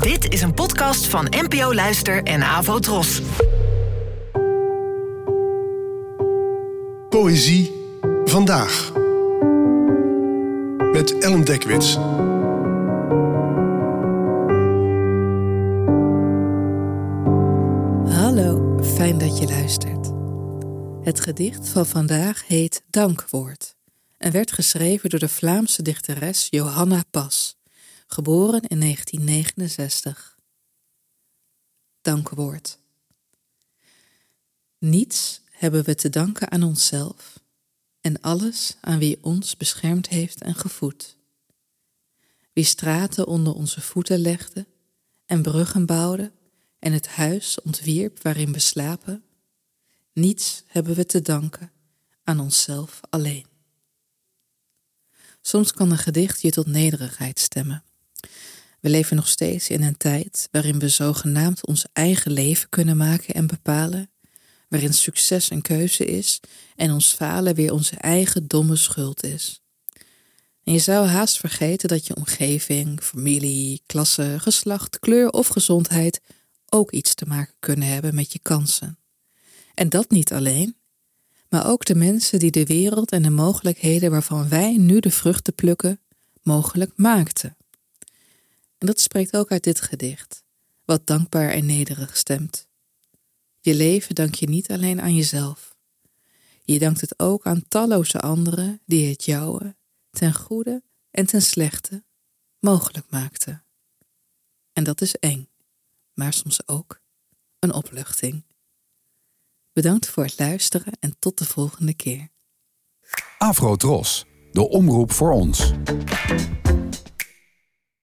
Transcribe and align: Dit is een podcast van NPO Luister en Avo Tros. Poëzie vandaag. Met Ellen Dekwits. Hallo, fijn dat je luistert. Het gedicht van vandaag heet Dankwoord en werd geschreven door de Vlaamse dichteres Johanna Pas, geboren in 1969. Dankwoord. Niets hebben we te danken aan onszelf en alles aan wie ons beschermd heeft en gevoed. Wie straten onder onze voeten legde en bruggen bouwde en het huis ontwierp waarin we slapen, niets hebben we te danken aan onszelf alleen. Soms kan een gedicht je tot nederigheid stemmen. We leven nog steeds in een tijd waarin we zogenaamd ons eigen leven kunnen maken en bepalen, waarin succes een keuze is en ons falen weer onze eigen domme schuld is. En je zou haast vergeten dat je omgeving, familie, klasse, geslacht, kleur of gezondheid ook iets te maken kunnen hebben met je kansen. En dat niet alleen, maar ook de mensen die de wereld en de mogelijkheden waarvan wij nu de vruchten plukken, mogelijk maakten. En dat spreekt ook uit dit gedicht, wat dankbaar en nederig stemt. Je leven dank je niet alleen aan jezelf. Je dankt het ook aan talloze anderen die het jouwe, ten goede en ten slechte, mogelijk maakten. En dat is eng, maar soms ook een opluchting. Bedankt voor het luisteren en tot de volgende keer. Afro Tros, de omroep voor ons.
Dit 0.00 0.32
is 0.32 0.42
een 0.42 0.54
podcast 0.54 1.06
van 1.06 1.26
NPO 1.30 1.74
Luister 1.74 2.22
en 2.22 2.42
Avo 2.42 2.78
Tros. 2.78 3.20
Poëzie 7.08 7.72
vandaag. 8.24 8.92
Met 10.92 11.18
Ellen 11.18 11.44
Dekwits. 11.44 11.94
Hallo, 18.14 18.78
fijn 18.94 19.18
dat 19.18 19.38
je 19.38 19.46
luistert. 19.48 20.10
Het 21.02 21.20
gedicht 21.20 21.68
van 21.68 21.86
vandaag 21.86 22.46
heet 22.46 22.82
Dankwoord 22.90 23.74
en 24.18 24.32
werd 24.32 24.52
geschreven 24.52 25.10
door 25.10 25.20
de 25.20 25.28
Vlaamse 25.28 25.82
dichteres 25.82 26.46
Johanna 26.50 27.02
Pas, 27.10 27.56
geboren 28.12 28.62
in 28.62 28.80
1969. 28.80 30.38
Dankwoord. 32.00 32.78
Niets 34.78 35.40
hebben 35.50 35.84
we 35.84 35.94
te 35.94 36.10
danken 36.10 36.50
aan 36.50 36.62
onszelf 36.62 37.40
en 38.00 38.20
alles 38.20 38.76
aan 38.80 38.98
wie 38.98 39.18
ons 39.20 39.56
beschermd 39.56 40.08
heeft 40.08 40.40
en 40.40 40.54
gevoed. 40.54 41.16
Wie 42.52 42.64
straten 42.64 43.26
onder 43.26 43.54
onze 43.54 43.80
voeten 43.80 44.18
legde 44.18 44.66
en 45.26 45.42
bruggen 45.42 45.86
bouwde 45.86 46.32
en 46.78 46.92
het 46.92 47.08
huis 47.08 47.60
ontwierp 47.60 48.22
waarin 48.22 48.52
we 48.52 48.58
slapen, 48.58 49.24
niets 50.12 50.62
hebben 50.66 50.94
we 50.94 51.06
te 51.06 51.22
danken 51.22 51.72
aan 52.24 52.40
onszelf 52.40 53.00
alleen. 53.10 53.46
Soms 55.40 55.72
kan 55.72 55.90
een 55.90 55.98
gedicht 55.98 56.40
je 56.40 56.50
tot 56.50 56.66
nederigheid 56.66 57.38
stemmen. 57.38 57.84
We 58.82 58.88
leven 58.88 59.16
nog 59.16 59.28
steeds 59.28 59.68
in 59.68 59.82
een 59.82 59.96
tijd 59.96 60.48
waarin 60.50 60.78
we 60.78 60.88
zogenaamd 60.88 61.66
ons 61.66 61.86
eigen 61.92 62.32
leven 62.32 62.68
kunnen 62.68 62.96
maken 62.96 63.34
en 63.34 63.46
bepalen, 63.46 64.10
waarin 64.68 64.92
succes 64.92 65.50
een 65.50 65.62
keuze 65.62 66.04
is 66.04 66.40
en 66.76 66.92
ons 66.92 67.12
falen 67.12 67.54
weer 67.54 67.72
onze 67.72 67.96
eigen 67.96 68.46
domme 68.46 68.76
schuld 68.76 69.24
is. 69.24 69.62
En 70.64 70.72
je 70.72 70.78
zou 70.78 71.06
haast 71.06 71.38
vergeten 71.38 71.88
dat 71.88 72.06
je 72.06 72.16
omgeving, 72.16 73.02
familie, 73.02 73.82
klasse, 73.86 74.36
geslacht, 74.38 74.98
kleur 74.98 75.30
of 75.30 75.46
gezondheid 75.46 76.20
ook 76.68 76.90
iets 76.90 77.14
te 77.14 77.26
maken 77.26 77.54
kunnen 77.58 77.88
hebben 77.88 78.14
met 78.14 78.32
je 78.32 78.38
kansen. 78.38 78.98
En 79.74 79.88
dat 79.88 80.10
niet 80.10 80.32
alleen, 80.32 80.76
maar 81.48 81.66
ook 81.66 81.84
de 81.84 81.94
mensen 81.94 82.38
die 82.38 82.50
de 82.50 82.64
wereld 82.64 83.12
en 83.12 83.22
de 83.22 83.30
mogelijkheden 83.30 84.10
waarvan 84.10 84.48
wij 84.48 84.76
nu 84.76 85.00
de 85.00 85.10
vruchten 85.10 85.54
plukken, 85.54 86.00
mogelijk 86.42 86.92
maakten. 86.96 87.56
En 88.82 88.88
dat 88.88 89.00
spreekt 89.00 89.36
ook 89.36 89.50
uit 89.50 89.64
dit 89.64 89.80
gedicht, 89.80 90.44
wat 90.84 91.06
dankbaar 91.06 91.48
en 91.48 91.66
nederig 91.66 92.16
stemt. 92.16 92.68
Je 93.60 93.74
leven 93.74 94.14
dank 94.14 94.34
je 94.34 94.48
niet 94.48 94.70
alleen 94.70 95.00
aan 95.00 95.14
jezelf. 95.14 95.76
Je 96.62 96.78
dankt 96.78 97.00
het 97.00 97.18
ook 97.18 97.46
aan 97.46 97.68
talloze 97.68 98.20
anderen 98.20 98.80
die 98.86 99.08
het 99.08 99.24
jouwe, 99.24 99.76
ten 100.10 100.34
goede 100.34 100.82
en 101.10 101.26
ten 101.26 101.42
slechte, 101.42 102.04
mogelijk 102.58 103.10
maakten. 103.10 103.64
En 104.72 104.84
dat 104.84 105.00
is 105.00 105.14
eng, 105.14 105.48
maar 106.14 106.32
soms 106.32 106.68
ook 106.68 107.00
een 107.58 107.72
opluchting. 107.72 108.44
Bedankt 109.72 110.08
voor 110.08 110.24
het 110.24 110.38
luisteren 110.38 110.92
en 111.00 111.16
tot 111.18 111.38
de 111.38 111.44
volgende 111.44 111.94
keer. 111.94 112.28
Afro 113.38 113.76
Tros, 113.76 114.24
de 114.52 114.68
omroep 114.68 115.12
voor 115.12 115.32
ons. 115.32 115.72